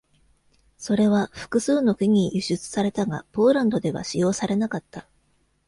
[0.79, 5.07] それは複数の国に輸出されたが、ポーランドでは使用されなかった。